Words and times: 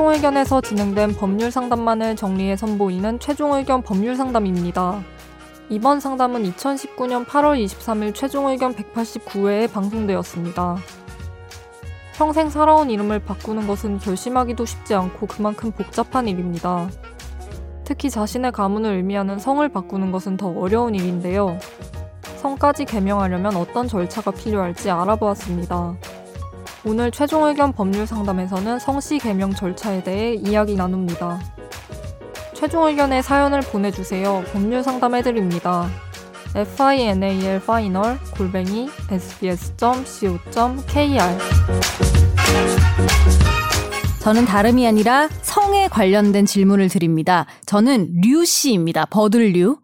최종 0.00 0.14
의견에서 0.14 0.62
진행된 0.62 1.16
법률 1.16 1.50
상담만을 1.50 2.16
정리해 2.16 2.56
선보이는 2.56 3.18
최종 3.18 3.52
의견 3.52 3.82
법률 3.82 4.16
상담입니다. 4.16 5.02
이번 5.68 6.00
상담은 6.00 6.42
2019년 6.44 7.26
8월 7.26 7.62
23일 7.62 8.14
최종 8.14 8.48
의견 8.48 8.74
189회에 8.74 9.70
방송되었습니다. 9.70 10.78
평생 12.14 12.48
살아온 12.48 12.88
이름을 12.88 13.18
바꾸는 13.18 13.66
것은 13.66 13.98
결심하기도 13.98 14.64
쉽지 14.64 14.94
않고 14.94 15.26
그만큼 15.26 15.70
복잡한 15.70 16.28
일입니다. 16.28 16.88
특히 17.84 18.08
자신의 18.08 18.52
가문을 18.52 18.94
의미하는 18.94 19.38
성을 19.38 19.68
바꾸는 19.68 20.12
것은 20.12 20.38
더 20.38 20.48
어려운 20.48 20.94
일인데요. 20.94 21.58
성까지 22.38 22.86
개명하려면 22.86 23.54
어떤 23.54 23.86
절차가 23.86 24.30
필요할지 24.30 24.90
알아보았습니다. 24.90 25.98
오늘 26.84 27.10
최종 27.10 27.44
의견 27.44 27.72
법률 27.72 28.06
상담에서는 28.06 28.78
성씨 28.78 29.18
개명 29.18 29.52
절차에 29.54 30.02
대해 30.02 30.34
이야기 30.34 30.76
나눕니다. 30.76 31.38
최종 32.54 32.86
의견의 32.86 33.22
사연을 33.22 33.60
보내주세요. 33.60 34.42
법률 34.52 34.82
상담해드립니다. 34.82 35.88
final 36.54 37.56
final 37.56 38.18
골뱅이 38.36 38.88
sbs.co.kr 39.10 40.40
저는 44.20 44.44
다름이 44.46 44.86
아니라 44.86 45.28
성에 45.42 45.88
관련된 45.88 46.46
질문을 46.46 46.88
드립니다. 46.88 47.46
저는 47.66 48.20
류 48.22 48.44
씨입니다. 48.44 49.06
버들류. 49.06 49.78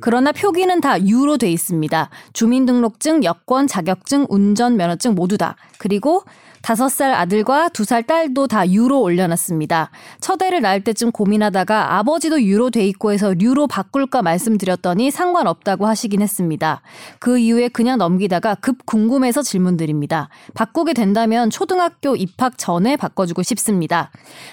그러나 0.00 0.32
표기는 0.32 0.80
다 0.80 1.00
유로 1.06 1.36
돼 1.36 1.50
있습니다. 1.50 2.10
주민등록증, 2.32 3.24
여권, 3.24 3.66
자격증, 3.66 4.26
운전면허증 4.28 5.14
모두 5.14 5.38
다. 5.38 5.56
그리고 5.78 6.24
다섯 6.62 6.88
살 6.88 7.12
아들과 7.12 7.68
두 7.70 7.84
살 7.84 8.04
딸도 8.04 8.46
다 8.46 8.68
유로 8.70 9.00
올려놨습니다. 9.02 9.90
첫애를 10.20 10.60
낳을 10.62 10.82
때쯤 10.84 11.10
고민하다가 11.10 11.96
아버지도 11.98 12.40
유로 12.42 12.70
돼 12.70 12.86
있고 12.86 13.12
해서 13.12 13.34
류로 13.34 13.66
바꿀까 13.66 14.22
말씀드렸더니 14.22 15.10
상관없다고 15.10 15.86
하시긴 15.86 16.22
했습니다. 16.22 16.80
그 17.18 17.38
이후에 17.38 17.68
그냥 17.68 17.98
넘기다가 17.98 18.54
급 18.54 18.86
궁금해서 18.86 19.42
질문드립니다. 19.42 20.28
바꾸게 20.54 20.94
된다면 20.94 21.50
초등학교 21.50 22.14
입학 22.16 22.56
전에 22.56 22.96
바꿔주고 22.96 23.42
싶습니다. 23.42 24.10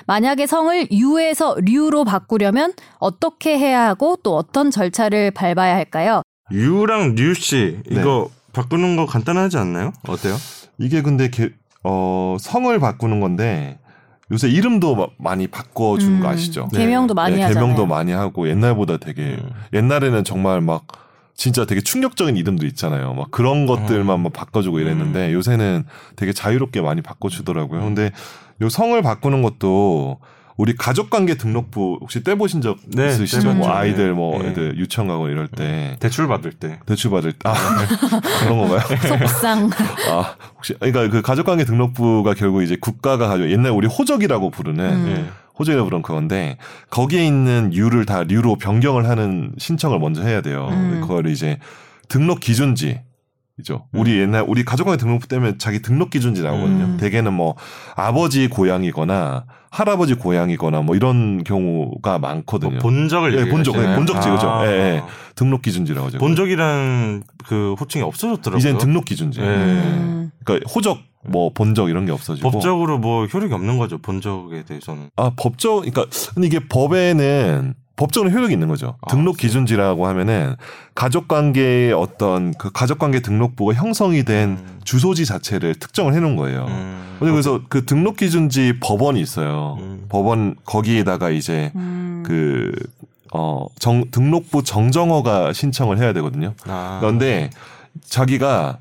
만약에 0.08 0.48
성을 0.48 0.92
유에서 0.92 1.56
류로 1.62 2.04
바꾸려면 2.06 2.74
어떻게 2.98 3.58
해야 3.58 3.88
하고 3.88 4.18
또 4.24 4.36
어떤 4.36 4.72
절차를 4.72 5.32
밟아야 5.32 5.76
할까요? 5.76 6.24
유랑 6.52 7.14
류씨 7.16 7.82
이거 7.92 8.30
바꾸는 8.54 8.96
거 8.96 9.06
간단하지 9.06 9.58
않나요? 9.58 9.94
어때요? 10.08 10.36
이게 10.80 11.04
근데 11.04 11.30
개, 11.30 11.50
어, 11.84 12.38
성을 12.40 12.78
바꾸는 12.80 13.20
건데 13.20 13.80
요새 14.32 14.48
이름도 14.50 14.96
마- 14.96 15.08
많이 15.18 15.48
바꿔주는 15.48 16.18
음, 16.18 16.22
거 16.22 16.30
아시죠? 16.30 16.68
개명도 16.74 17.14
많이 17.14 17.38
네, 17.38 17.42
하잖아요. 17.44 17.66
개명도 17.66 17.86
많이 17.88 18.12
하고 18.12 18.48
옛날보다 18.50 18.98
되게 18.98 19.38
음. 19.42 19.50
옛날에는 19.74 20.24
정말 20.24 20.62
막 20.62 20.86
진짜 21.34 21.66
되게 21.66 21.80
충격적인 21.82 22.36
이름도 22.38 22.66
있잖아요. 22.68 23.14
막 23.14 23.32
그런 23.32 23.66
것들만 23.66 24.20
막 24.20 24.34
바꿔주고 24.34 24.80
이랬는데 24.80 25.34
요새는 25.34 25.86
되게 26.18 26.34
자유롭게 26.34 26.82
많이 26.82 27.02
바꿔주더라고요. 27.02 27.80
근데 27.82 28.12
요 28.62 28.68
성을 28.70 29.02
바꾸는 29.02 29.42
것도 29.42 30.20
우리 30.60 30.76
가족관계 30.76 31.36
등록부 31.36 32.00
혹시 32.02 32.22
떼보신 32.22 32.60
적 32.60 32.80
네, 32.86 33.08
있으시죠? 33.08 33.54
뭐 33.54 33.72
아이들 33.72 34.14
뭐 34.14 34.44
네. 34.44 34.50
애들 34.50 34.78
유치원 34.78 35.08
가고 35.08 35.30
이럴 35.30 35.48
때 35.48 35.96
대출 36.02 36.28
받을 36.28 36.52
때. 36.52 36.80
대출 36.86 37.12
받을 37.12 37.32
때 37.32 37.40
아, 37.46 37.54
그런 38.42 38.58
건가요? 38.58 38.82
속상. 39.08 39.70
아, 40.10 40.36
혹시, 40.58 40.74
그러니까 40.74 41.08
그 41.08 41.22
가족관계 41.22 41.64
등록부가 41.64 42.34
결국 42.34 42.62
이제 42.62 42.76
국가가 42.76 43.30
가지고 43.30 43.50
옛날 43.52 43.72
우리 43.72 43.88
호적이라고 43.88 44.50
부르는, 44.50 44.84
음. 44.84 45.08
예. 45.08 45.32
호적이라고 45.58 45.86
부르는 45.86 46.02
그건데, 46.02 46.58
거기에 46.90 47.26
있는 47.26 47.74
유를 47.74 48.06
다 48.06 48.24
류로 48.24 48.58
변경을 48.58 49.08
하는 49.08 49.54
신청을 49.58 49.98
먼저 50.00 50.24
해야 50.24 50.42
돼요. 50.42 50.68
음. 50.72 51.00
그걸 51.00 51.28
이제 51.28 51.58
등록 52.10 52.42
기준지, 52.42 53.00
이죠. 53.60 53.86
우리 53.92 54.20
옛날, 54.20 54.46
우리 54.48 54.64
가족관계 54.64 54.98
등록부 54.98 55.28
때문에 55.28 55.58
자기 55.58 55.82
등록 55.82 56.10
기준지 56.10 56.42
나오거든요. 56.42 56.86
음. 56.86 56.98
대개는 56.98 57.34
뭐, 57.34 57.56
아버지 57.96 58.48
고향이거나, 58.48 59.46
할아버지 59.70 60.16
고향이거나 60.16 60.82
뭐 60.82 60.96
이런 60.96 61.44
경우가 61.44 62.20
많거든요. 62.20 62.72
뭐 62.72 62.80
본적을 62.80 63.38
예, 63.38 63.50
본적? 63.50 63.76
예, 63.76 63.96
본적지, 63.96 64.30
그죠. 64.30 64.50
아. 64.50 64.66
예, 64.66 64.72
예. 64.72 65.04
등록 65.36 65.62
기준지라고 65.62 66.08
하죠. 66.08 66.18
본적이라는 66.18 67.24
그 67.46 67.76
호칭이 67.80 68.04
없어졌더라고요. 68.04 68.58
이젠 68.58 68.78
등록 68.78 69.06
기준지. 69.06 69.42
예. 69.42 69.46
음. 69.46 70.32
그러니까 70.44 70.68
호적, 70.74 71.00
뭐 71.28 71.52
본적 71.54 71.90
이런 71.90 72.06
게 72.06 72.12
없어지고. 72.12 72.50
법적으로 72.50 72.98
뭐 72.98 73.26
효력이 73.26 73.54
없는 73.54 73.78
거죠. 73.78 73.98
본적에 74.00 74.64
대해서는. 74.64 75.10
아 75.18 75.32
법적 75.36 75.82
그러니까 75.82 76.06
근데 76.34 76.48
이게 76.48 76.60
법에는 76.60 77.76
법적으로 78.00 78.32
효력이 78.32 78.54
있는 78.54 78.70
거죠. 78.70 78.96
아, 79.02 79.12
등록 79.12 79.36
기준지라고 79.36 80.08
하면은 80.08 80.56
가족 80.96 81.28
관계의 81.28 81.92
어떤 81.92 82.54
그 82.54 82.72
가족 82.72 82.98
관계 82.98 83.20
등록부가 83.20 83.74
형성이 83.74 84.24
된 84.24 84.52
음. 84.52 84.80
주소지 84.86 85.26
자체를 85.26 85.76
특정을 85.76 86.14
해 86.14 86.22
놓은 86.22 86.38
거예요. 86.38 86.66
음. 86.70 87.18
근데 87.20 87.32
그래서 87.34 87.60
그 87.68 87.86
등록 87.86 88.16
기준지 88.16 88.80
법원이 88.80 89.20
있어요. 89.20 89.76
음. 89.82 90.06
법원 90.08 90.56
거기에다가 90.64 91.30
이제 91.30 91.74
음. 91.76 92.24
그 92.26 92.72
어, 93.34 93.66
정, 93.80 94.10
등록부 94.10 94.64
정정허가 94.64 95.52
신청을 95.52 95.98
해야 95.98 96.14
되거든요. 96.14 96.54
아. 96.68 97.00
그런데 97.02 97.50
자기가 98.08 98.78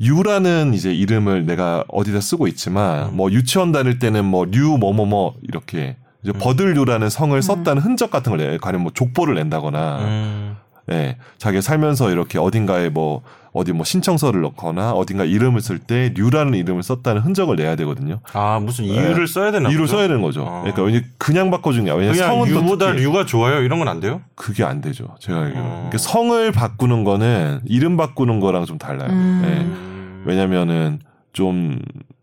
유라는 0.00 0.72
이제 0.72 0.94
이름을 0.94 1.44
내가 1.44 1.84
어디다 1.88 2.22
쓰고 2.22 2.48
있지만 2.48 3.10
음. 3.10 3.16
뭐 3.16 3.30
유치원 3.30 3.70
다닐 3.70 3.98
때는 3.98 4.24
뭐 4.24 4.46
류 4.46 4.78
뭐뭐뭐 4.78 5.34
이렇게 5.42 5.96
이제 6.22 6.32
음. 6.34 6.38
버들류라는 6.38 7.10
성을 7.10 7.40
썼다는 7.40 7.82
흔적 7.82 8.10
같은 8.10 8.30
걸 8.36 8.38
내, 8.38 8.58
가령 8.58 8.82
뭐 8.82 8.92
족보를 8.92 9.34
낸다거나 9.34 9.98
음. 10.00 10.56
예, 10.90 11.16
자기가 11.38 11.60
살면서 11.60 12.10
이렇게 12.10 12.38
어딘가에 12.38 12.88
뭐 12.88 13.22
어디 13.52 13.72
뭐 13.72 13.84
신청서를 13.84 14.40
넣거나 14.40 14.92
어딘가 14.92 15.24
이름을 15.24 15.60
쓸 15.60 15.78
때 15.78 16.12
류라는 16.16 16.54
이름을 16.54 16.82
썼다는 16.82 17.22
흔적을 17.22 17.54
내야 17.56 17.76
되거든요. 17.76 18.18
아 18.32 18.58
무슨 18.60 18.86
이유를 18.86 19.28
써야 19.28 19.52
되나? 19.52 19.68
이유를? 19.70 19.86
써야 19.86 20.08
되는 20.08 20.22
거죠. 20.22 20.44
아. 20.48 20.62
그러니까 20.72 21.06
그냥 21.18 21.50
바꿔준 21.50 21.84
게 21.84 21.90
아니라 21.92 22.10
왜냐면 22.12 22.16
그냥 22.18 22.30
성은 22.30 22.54
또 22.54 22.64
유보다 22.64 22.86
특히 22.92 23.02
류가 23.04 23.26
좋아요 23.26 23.60
이런 23.60 23.78
건 23.78 23.88
안 23.88 24.00
돼요? 24.00 24.22
그게 24.34 24.64
안 24.64 24.80
되죠. 24.80 25.14
제가 25.20 25.40
알기로. 25.40 25.60
어. 25.62 25.70
그러니까 25.90 25.98
성을 25.98 26.50
바꾸는 26.52 27.04
거는 27.04 27.60
이름 27.66 27.96
바꾸는 27.96 28.40
거랑 28.40 28.64
좀 28.64 28.78
달라요. 28.78 29.10
음. 29.10 29.42
예. 29.44 29.60
음. 29.60 30.22
왜냐면은 30.24 30.98
좀 31.32 31.78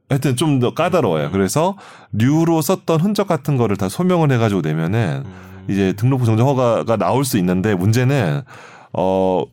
하여튼 0.10 0.36
좀 0.36 0.60
더 0.60 0.74
까다로워요. 0.74 1.32
그래서 1.32 1.76
류로 2.12 2.62
썼던 2.62 3.00
흔적 3.00 3.28
같은 3.28 3.56
거를 3.56 3.78
다 3.78 3.88
소명을 3.88 4.32
해가지고 4.32 4.62
내면은 4.62 5.24
음. 5.26 5.66
이제 5.70 5.94
등록부 5.94 6.26
정정 6.26 6.48
허가가 6.48 6.98
나올 6.98 7.24
수 7.24 7.38
있는데 7.38 7.76
문제는 7.76 8.42
어 8.94 9.44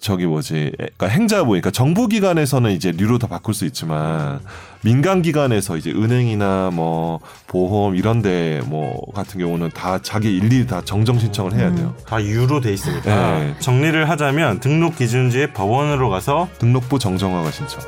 저기 0.00 0.24
뭐지 0.24 0.72
그러니까 0.76 1.08
행자부 1.08 1.48
그러니까 1.50 1.70
정부 1.70 2.08
기관에서는 2.08 2.70
이제 2.72 2.90
류로 2.90 3.18
다 3.18 3.26
바꿀 3.26 3.52
수 3.52 3.66
있지만 3.66 4.40
민간 4.82 5.20
기관에서 5.20 5.76
이제 5.76 5.90
은행이나 5.90 6.70
뭐 6.72 7.20
보험 7.46 7.94
이런데 7.94 8.62
뭐 8.64 8.98
같은 9.14 9.38
경우는 9.38 9.68
다 9.70 9.98
자기 10.00 10.34
일일이 10.34 10.66
다 10.66 10.80
정정 10.82 11.18
신청을 11.18 11.52
해야 11.52 11.72
돼요. 11.74 11.94
다 12.06 12.20
유로 12.24 12.62
돼 12.62 12.72
있으니까 12.72 13.38
네. 13.40 13.54
정리를 13.60 14.08
하자면 14.08 14.60
등록 14.60 14.96
기준지의 14.96 15.52
법원으로 15.52 16.08
가서 16.08 16.48
등록부 16.58 16.98
정정허가 16.98 17.50
신청. 17.50 17.82